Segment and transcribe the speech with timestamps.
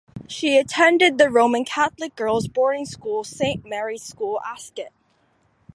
[0.27, 4.87] She attended the Roman Catholic girls' boarding school Saint Mary's School Ascot.